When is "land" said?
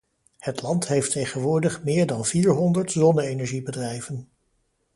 0.61-0.87